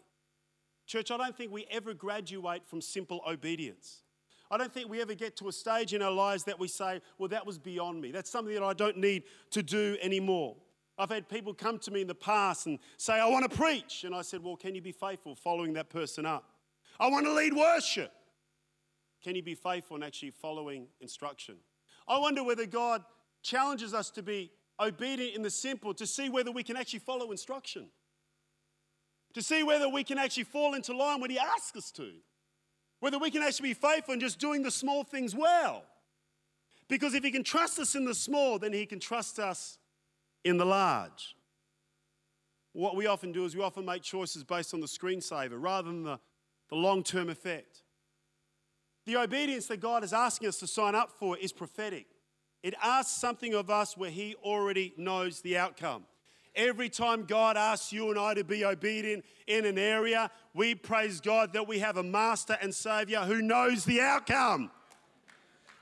[0.87, 4.01] Church, I don't think we ever graduate from simple obedience.
[4.49, 7.01] I don't think we ever get to a stage in our lives that we say,
[7.19, 8.11] well, that was beyond me.
[8.11, 10.55] That's something that I don't need to do anymore.
[10.97, 14.05] I've had people come to me in the past and say, I want to preach.
[14.05, 16.45] And I said, well, can you be faithful following that person up?
[16.99, 18.11] I want to lead worship.
[19.23, 21.55] Can you be faithful in actually following instruction?
[22.07, 23.03] I wonder whether God
[23.41, 27.31] challenges us to be obedient in the simple to see whether we can actually follow
[27.31, 27.87] instruction,
[29.33, 32.11] to see whether we can actually fall into line when He asks us to.
[33.01, 35.83] Whether we can actually be faithful in just doing the small things well.
[36.89, 39.77] Because if He can trust us in the small, then He can trust us
[40.43, 41.35] in the large.
[42.73, 46.03] What we often do is we often make choices based on the screensaver rather than
[46.03, 46.19] the,
[46.69, 47.83] the long term effect.
[49.05, 52.07] The obedience that God is asking us to sign up for is prophetic.
[52.61, 56.03] It asks something of us where He already knows the outcome.
[56.55, 61.21] Every time God asks you and I to be obedient in an area, we praise
[61.21, 64.71] God that we have a master and savior who knows the outcome.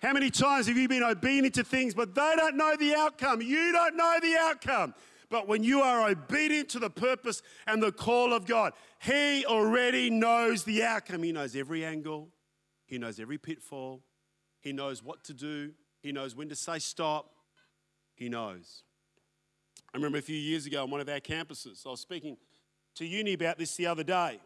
[0.02, 3.42] How many times have you been obedient to things, but they don't know the outcome?
[3.42, 4.94] You don't know the outcome.
[5.30, 10.10] But when you are obedient to the purpose and the call of God, He already
[10.10, 11.24] knows the outcome.
[11.24, 12.30] He knows every angle,
[12.88, 14.02] He knows every pitfall,
[14.60, 17.30] He knows what to do, He knows when to say stop.
[18.16, 18.82] He knows.
[19.94, 22.38] I remember a few years ago on one of our campuses, I was speaking
[22.96, 24.40] to uni about this the other day.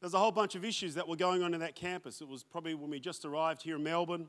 [0.00, 2.20] There's a whole bunch of issues that were going on in that campus.
[2.20, 4.28] It was probably when we just arrived here in Melbourne,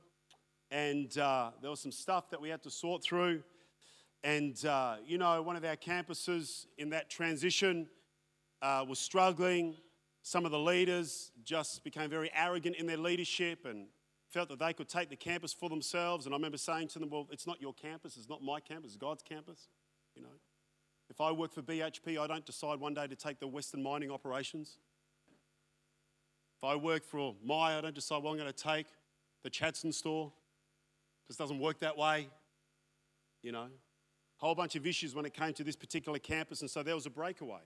[0.72, 3.44] and uh, there was some stuff that we had to sort through.
[4.24, 7.88] And, uh, you know, one of our campuses in that transition
[8.62, 9.76] uh, was struggling.
[10.28, 13.88] Some of the leaders just became very arrogant in their leadership and
[14.30, 16.26] felt that they could take the campus for themselves.
[16.26, 18.90] And I remember saying to them, Well, it's not your campus, it's not my campus,
[18.92, 19.70] it's God's campus.
[20.16, 20.36] You know,
[21.10, 24.12] if I work for BHP, I don't decide one day to take the Western mining
[24.12, 24.80] operations.
[26.58, 28.88] If I work for Myer, I don't decide, well, I'm going to take
[29.44, 30.34] the Chadstone store.
[31.24, 32.28] It just doesn't work that way.
[33.44, 36.70] You know, a whole bunch of issues when it came to this particular campus, and
[36.70, 37.62] so there was a breakaway.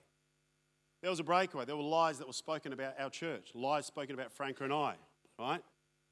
[1.02, 1.64] There was a breakaway.
[1.64, 4.94] There were lies that were spoken about our church, lies spoken about Franca and I,
[5.38, 5.60] right?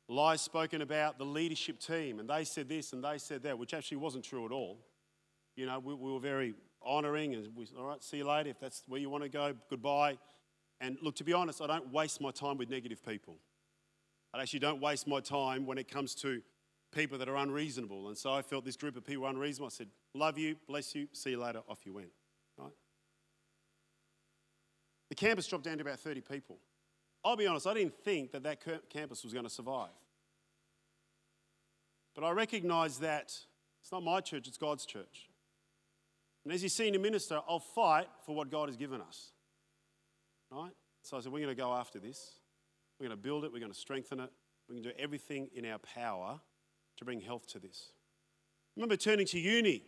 [0.08, 3.72] Lies spoken about the leadership team, and they said this and they said that, which
[3.72, 4.78] actually wasn't true at all.
[5.54, 8.50] You know, we, we were very honouring, and we, all right, see you later.
[8.50, 10.18] If that's where you want to go, goodbye.
[10.80, 13.36] And look, to be honest, I don't waste my time with negative people.
[14.34, 16.42] I actually don't waste my time when it comes to
[16.92, 18.08] people that are unreasonable.
[18.08, 19.66] And so I felt this group of people were unreasonable.
[19.66, 22.10] I said, Love you, bless you, see you later, off you went.
[25.10, 26.58] The campus dropped down to about 30 people.
[27.24, 29.90] I'll be honest, I didn't think that that campus was going to survive.
[32.14, 33.36] But I recognize that
[33.82, 35.28] it's not my church, it's God's church.
[36.44, 39.32] And as your senior minister, I'll fight for what God has given us.
[40.50, 40.72] Right?
[41.02, 42.40] So I said, we're going to go after this.
[42.98, 44.30] We're going to build it, we're going to strengthen it,
[44.68, 46.38] we're going to do everything in our power
[46.98, 47.92] to bring health to this.
[48.76, 49.82] I remember turning to Uni,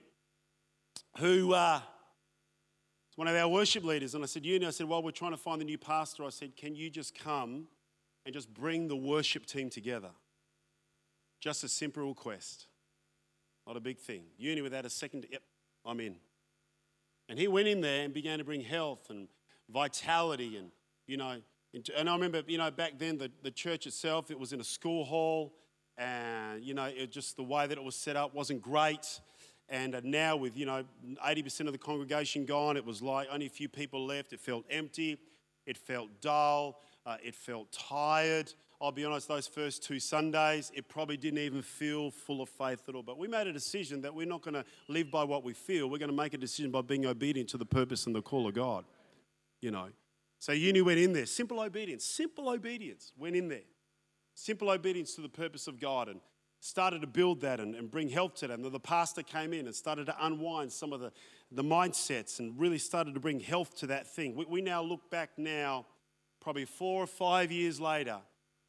[1.19, 1.81] who uh,
[3.13, 5.33] was one of our worship leaders, and I said, Uni, I said, while we're trying
[5.33, 7.67] to find the new pastor, I said, can you just come
[8.25, 10.11] and just bring the worship team together?
[11.41, 12.67] Just a simple request,
[13.67, 14.25] not a big thing.
[14.39, 15.43] Uni, without a second, yep,
[15.85, 16.17] I'm in.
[17.29, 19.29] And he went in there and began to bring health and
[19.69, 20.71] vitality and,
[21.07, 21.37] you know,
[21.97, 24.65] and I remember, you know, back then the, the church itself, it was in a
[24.65, 25.55] school hall
[25.99, 29.21] and you know it just the way that it was set up wasn't great
[29.73, 30.85] and now with you know
[31.27, 34.33] 80% of the congregation gone it was like only a few people left.
[34.33, 35.19] It felt empty.
[35.67, 36.79] It felt dull.
[37.05, 38.53] Uh, it felt tired.
[38.81, 42.89] I'll be honest those first two sundays it probably didn't even feel full of faith
[42.89, 43.03] at all.
[43.03, 45.91] But we made a decision that we're not going to live by what we feel.
[45.91, 48.47] We're going to make a decision by being obedient to the purpose and the call
[48.47, 48.85] of god
[49.63, 49.89] you know.
[50.39, 51.25] So uni went in there.
[51.25, 52.05] Simple obedience.
[52.05, 53.63] Simple obedience went in there.
[54.35, 56.21] Simple obedience to the purpose of God and
[56.63, 58.63] started to build that and, and bring help to them.
[58.63, 61.11] The pastor came in and started to unwind some of the,
[61.51, 64.37] the mindsets and really started to bring health to that thing.
[64.37, 65.87] We, we now look back now,
[66.41, 68.19] probably four or five years later,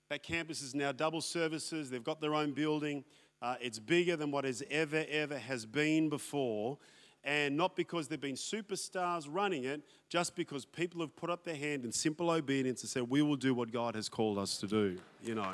[0.10, 3.03] that campus is now double services, they've got their own building.
[3.43, 6.79] Uh, it's bigger than what has ever, ever has been before.
[7.23, 11.56] And not because they've been superstars running it, just because people have put up their
[11.56, 14.67] hand in simple obedience and said, We will do what God has called us to
[14.67, 15.53] do, you know.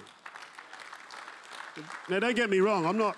[2.09, 3.15] Now, don't get me wrong, I'm not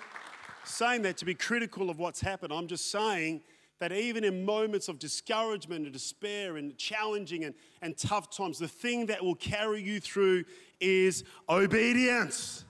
[0.64, 2.52] saying that to be critical of what's happened.
[2.52, 3.42] I'm just saying
[3.78, 8.68] that even in moments of discouragement and despair and challenging and, and tough times, the
[8.68, 10.44] thing that will carry you through
[10.80, 12.64] is obedience.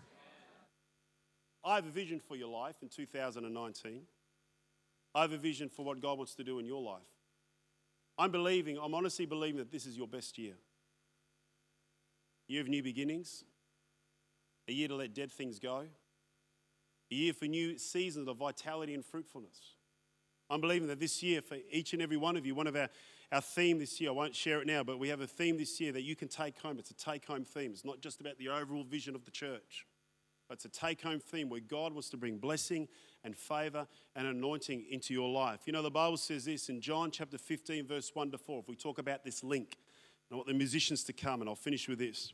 [1.65, 4.03] I have a vision for your life in 2019.
[5.15, 7.03] I have a vision for what God wants to do in your life.
[8.19, 10.55] I'm believing, I'm honestly believing that this is your best year.
[12.49, 13.45] You have new beginnings,
[14.73, 15.85] a year to let dead things go,
[17.11, 19.77] a year for new seasons of vitality and fruitfulness.
[20.49, 22.89] I'm believing that this year, for each and every one of you, one of our,
[23.31, 25.81] our theme this year, I won't share it now, but we have a theme this
[25.81, 26.79] year that you can take home.
[26.79, 27.71] It's a take home theme.
[27.73, 29.87] It's not just about the overall vision of the church,
[30.49, 32.89] but it's a take home theme where God wants to bring blessing
[33.25, 35.61] and favor and anointing into your life.
[35.67, 38.61] You know, the Bible says this in John chapter 15, verse 1 to 4.
[38.61, 39.77] If we talk about this link,
[40.31, 42.33] I want the musicians to come, and I'll finish with this.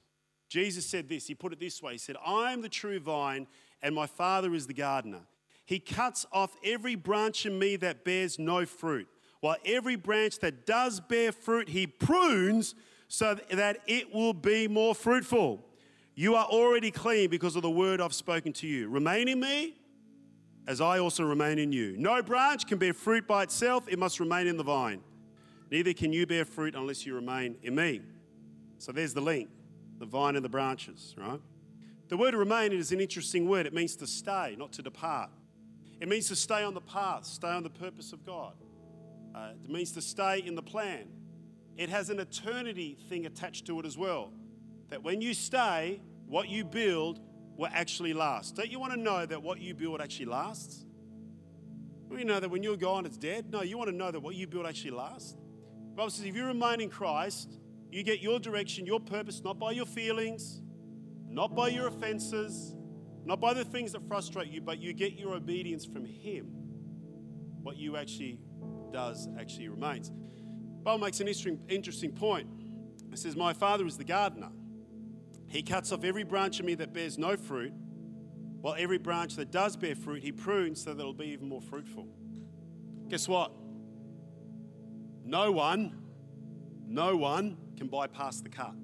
[0.49, 1.27] Jesus said this.
[1.27, 3.47] He put it this way He said, I am the true vine,
[3.83, 5.21] and my Father is the gardener.
[5.65, 9.07] He cuts off every branch in me that bears no fruit,
[9.41, 12.75] while every branch that does bear fruit, he prunes
[13.07, 15.65] so that it will be more fruitful.
[16.15, 18.89] You are already clean because of the word I've spoken to you.
[18.89, 19.77] Remain in me
[20.67, 21.97] as I also remain in you.
[21.97, 25.01] No branch can bear fruit by itself, it must remain in the vine.
[25.71, 28.01] Neither can you bear fruit unless you remain in me.
[28.79, 29.49] So there's the link
[29.99, 31.41] the vine and the branches, right?
[32.09, 33.67] The word remain is an interesting word.
[33.67, 35.31] It means to stay, not to depart.
[36.01, 38.55] It means to stay on the path, stay on the purpose of God.
[39.35, 41.09] Uh, it means to stay in the plan.
[41.77, 44.33] It has an eternity thing attached to it as well.
[44.89, 47.21] That when you stay, what you build
[47.57, 48.57] will actually last.
[48.57, 50.87] Don't you want to know that what you build actually lasts?
[52.11, 53.51] You know that when you're gone, it's dead.
[53.51, 55.37] No, you want to know that what you build actually lasts.
[55.95, 57.59] Bible says if you remain in Christ,
[57.91, 60.61] you get your direction, your purpose, not by your feelings,
[61.29, 62.75] not by your offenses,
[63.25, 66.47] not by the things that frustrate you, but you get your obedience from Him.
[67.63, 68.39] What you actually
[68.93, 70.11] does actually remains.
[70.83, 72.49] Bible makes an interesting, interesting point.
[73.13, 74.51] It says, My Father is the gardener.
[75.47, 77.73] He cuts off every branch of me that bears no fruit,
[78.61, 81.63] while every branch that does bear fruit, He prunes so that it'll be even more
[81.63, 82.07] fruitful.
[83.09, 83.53] Guess what?
[85.25, 86.08] No one,
[86.89, 88.75] no one can bypass the cut.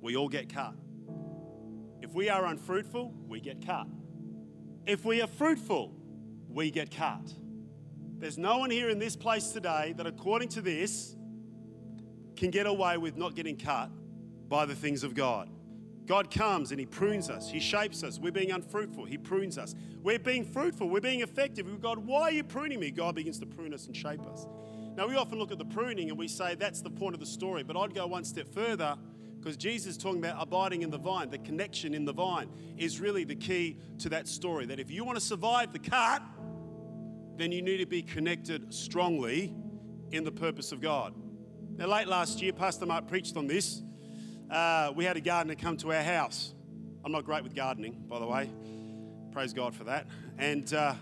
[0.00, 0.74] We all get cut.
[2.02, 3.86] If we are unfruitful, we get cut.
[4.86, 5.94] If we are fruitful,
[6.48, 7.32] we get cut.
[8.18, 11.16] There's no one here in this place today that, according to this,
[12.36, 13.90] can get away with not getting cut
[14.48, 15.48] by the things of God.
[16.06, 18.18] God comes and He prunes us, He shapes us.
[18.18, 19.74] We're being unfruitful, He prunes us.
[20.02, 21.80] We're being fruitful, we're being effective.
[21.80, 22.90] God, why are you pruning me?
[22.90, 24.46] God begins to prune us and shape us.
[25.00, 27.26] Now, we often look at the pruning and we say that's the point of the
[27.26, 28.98] story, but I'd go one step further
[29.38, 31.30] because Jesus is talking about abiding in the vine.
[31.30, 34.66] The connection in the vine is really the key to that story.
[34.66, 36.22] That if you want to survive the cut,
[37.38, 39.54] then you need to be connected strongly
[40.12, 41.14] in the purpose of God.
[41.78, 43.80] Now, late last year, Pastor Mark preached on this.
[44.50, 46.52] Uh, we had a gardener come to our house.
[47.06, 48.50] I'm not great with gardening, by the way.
[49.32, 50.08] Praise God for that.
[50.36, 50.92] And uh,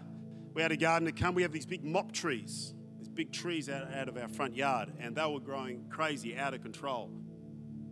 [0.55, 1.35] we had a gardener come.
[1.35, 2.75] We have these big mop trees
[3.19, 6.63] big trees out, out of our front yard, and they were growing crazy, out of
[6.63, 7.11] control.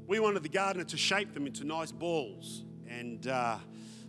[0.06, 3.58] We wanted the gardener to shape them into nice balls and uh,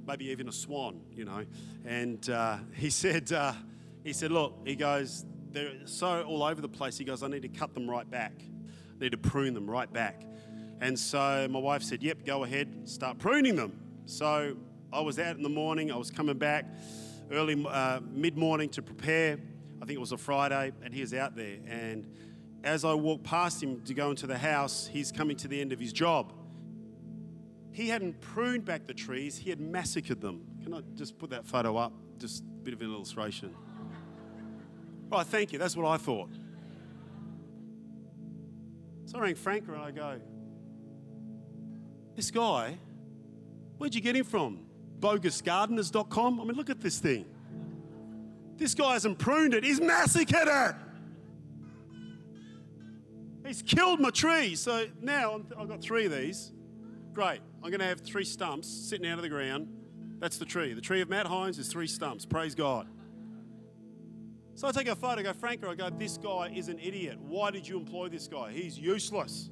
[0.06, 1.44] maybe even a swan, you know.
[1.86, 3.54] And uh, he said, uh,
[4.04, 7.00] he said, look, he goes, they're so all over the place.
[7.00, 8.34] He goes, I need to cut them right back.
[8.40, 10.22] I need to prune them right back.
[10.82, 13.80] And so my wife said, yep, go ahead, start pruning them.
[14.06, 14.56] So
[14.94, 15.92] I was out in the morning.
[15.92, 16.66] I was coming back
[17.32, 19.40] early, uh, mid morning to prepare
[19.88, 21.58] think it was a Friday, and he was out there.
[21.66, 22.06] And
[22.64, 25.72] as I walked past him to go into the house, he's coming to the end
[25.72, 26.34] of his job.
[27.72, 30.46] He hadn't pruned back the trees, he had massacred them.
[30.64, 31.94] Can I just put that photo up?
[32.18, 33.56] Just a bit of an illustration.
[35.10, 35.58] Right, thank you.
[35.58, 36.32] That's what I thought.
[39.06, 40.20] So I rang Frank and I go,
[42.14, 42.78] This guy,
[43.78, 44.66] where'd you get him from?
[45.00, 46.42] Bogusgardeners.com?
[46.42, 47.24] I mean, look at this thing.
[48.58, 50.76] This guy hasn't pruned it, he's massacred it.
[53.46, 54.56] He's killed my tree.
[54.56, 56.52] So now I've got three of these.
[57.14, 57.40] Great.
[57.64, 59.70] I'm going to have three stumps sitting out of the ground.
[60.20, 60.74] That's the tree.
[60.74, 62.26] The tree of Matt Hines is three stumps.
[62.26, 62.88] Praise God.
[64.56, 67.20] So I take a photo, I go, Franco, I go, this guy is an idiot.
[67.20, 68.52] Why did you employ this guy?
[68.52, 69.52] He's useless.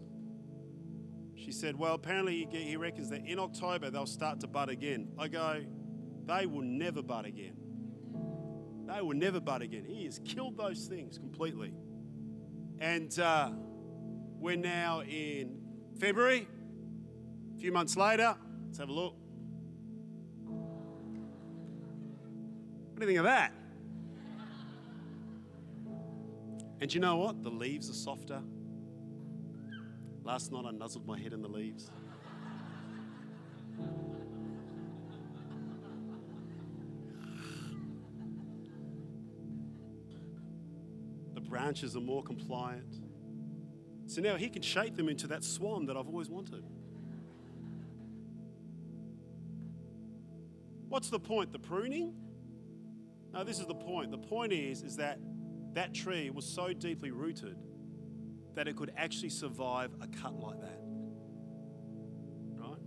[1.35, 5.09] She said, Well, apparently he reckons that in October they'll start to bud again.
[5.19, 5.63] I go,
[6.25, 7.55] They will never bud again.
[8.87, 9.85] They will never bud again.
[9.85, 11.73] He has killed those things completely.
[12.79, 13.51] And uh,
[14.39, 15.59] we're now in
[15.99, 16.47] February.
[17.55, 19.15] A few months later, let's have a look.
[22.93, 23.53] What do you think of that?
[26.79, 27.41] And you know what?
[27.41, 28.41] The leaves are softer.
[30.23, 31.89] Last night I nuzzled my head in the leaves.
[41.55, 42.99] Branches are more compliant.
[44.07, 46.65] So now he can shape them into that swan that I've always wanted.
[50.89, 51.53] What's the point?
[51.53, 52.13] The pruning?
[53.33, 54.11] No, this is the point.
[54.11, 55.17] The point is, is that
[55.75, 57.55] that tree was so deeply rooted
[58.55, 60.81] that it could actually survive a cut like that.
[62.51, 62.79] Right?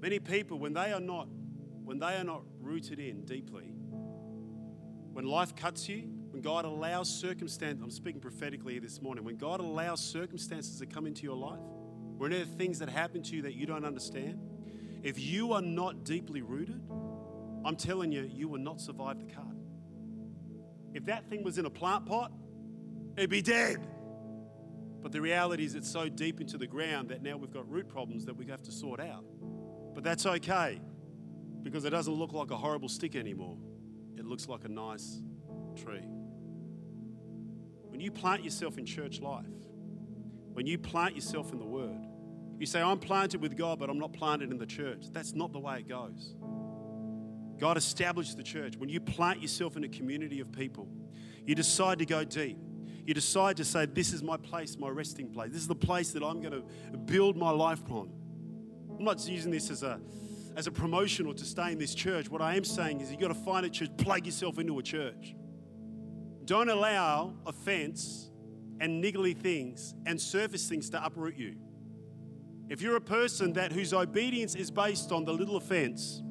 [0.00, 1.26] Many people, when they are not,
[1.82, 3.74] when they are not rooted in deeply,
[5.12, 6.13] when life cuts you,
[6.44, 11.22] God allows circumstance, I'm speaking prophetically this morning, when God allows circumstances to come into
[11.22, 11.58] your life,
[12.18, 14.38] or any of the things that happen to you that you don't understand,
[15.02, 16.82] if you are not deeply rooted,
[17.64, 19.56] I'm telling you, you will not survive the cut.
[20.92, 22.30] If that thing was in a plant pot,
[23.16, 23.78] it'd be dead.
[25.00, 27.88] But the reality is, it's so deep into the ground that now we've got root
[27.88, 29.24] problems that we have to sort out.
[29.94, 30.78] But that's okay
[31.62, 33.56] because it doesn't look like a horrible stick anymore.
[34.18, 35.22] It looks like a nice
[35.74, 36.04] tree.
[37.94, 39.46] When you plant yourself in church life,
[40.52, 42.04] when you plant yourself in the Word,
[42.58, 45.04] you say, I'm planted with God, but I'm not planted in the church.
[45.12, 46.34] That's not the way it goes.
[47.60, 48.76] God established the church.
[48.76, 50.88] When you plant yourself in a community of people,
[51.46, 52.58] you decide to go deep.
[53.06, 55.52] You decide to say, This is my place, my resting place.
[55.52, 58.10] This is the place that I'm going to build my life upon.
[58.98, 60.00] I'm not using this as a,
[60.56, 62.28] as a promotion or to stay in this church.
[62.28, 64.82] What I am saying is you've got to find a church, plug yourself into a
[64.82, 65.36] church.
[66.44, 68.30] Don't allow offense
[68.80, 71.56] and niggly things and surface things to uproot you.
[72.68, 76.22] If you're a person that whose obedience is based on the little offense,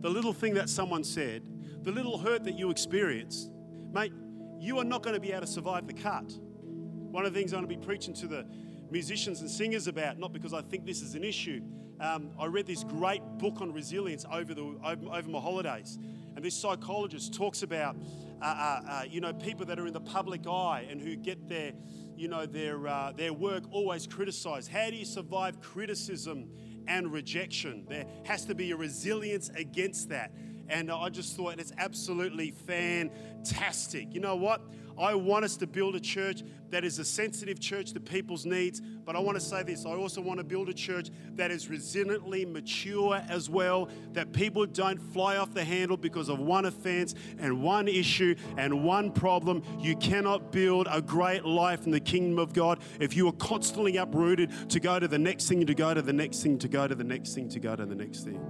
[0.00, 1.42] the little thing that someone said,
[1.82, 3.50] the little hurt that you experienced,
[3.92, 4.12] mate,
[4.58, 6.32] you are not going to be able to survive the cut.
[6.62, 8.46] One of the things I'm going to be preaching to the
[8.90, 11.62] musicians and singers about, not because I think this is an issue.
[12.00, 15.98] Um, I read this great book on resilience over, the, over, over my holidays,
[16.40, 17.96] and this psychologist talks about,
[18.40, 21.50] uh, uh, uh, you know, people that are in the public eye and who get
[21.50, 21.74] their,
[22.16, 24.70] you know, their, uh, their work always criticized.
[24.70, 26.48] How do you survive criticism
[26.88, 27.84] and rejection?
[27.90, 30.32] There has to be a resilience against that.
[30.70, 34.14] And I just thought it's absolutely fantastic.
[34.14, 34.62] You know what?
[34.98, 38.80] I want us to build a church that is a sensitive church to people's needs.
[38.80, 41.66] But I want to say this I also want to build a church that is
[41.66, 47.14] resiliently mature as well, that people don't fly off the handle because of one offense
[47.38, 49.62] and one issue and one problem.
[49.78, 53.96] You cannot build a great life in the kingdom of God if you are constantly
[53.96, 56.86] uprooted to go to the next thing, to go to the next thing, to go
[56.86, 58.40] to the next thing, to go to the next thing.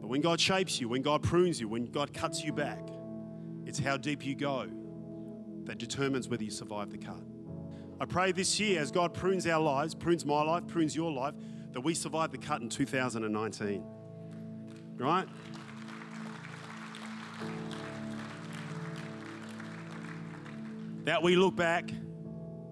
[0.00, 2.88] But when God shapes you, when God prunes you, when God cuts you back,
[3.64, 4.68] it's how deep you go
[5.66, 7.22] that determines whether you survive the cut.
[8.00, 11.34] I pray this year, as God prunes our lives, prunes my life, prunes your life,
[11.72, 13.84] that we survive the cut in 2019.
[14.96, 15.28] Right?
[21.04, 21.90] That we look back,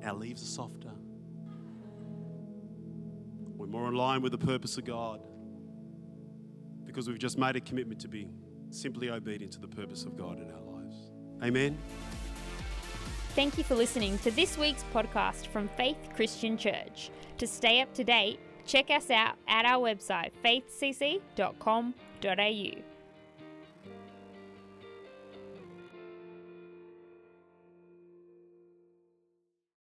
[0.03, 0.90] our leaves are softer.
[3.57, 5.20] We're more in line with the purpose of God
[6.84, 8.28] because we've just made a commitment to be
[8.70, 11.11] simply obedient to the purpose of God in our lives.
[11.42, 11.78] Amen.
[13.35, 17.11] Thank you for listening to this week's podcast from Faith Christian Church.
[17.39, 22.93] To stay up to date, check us out at our website faithcc.com.au.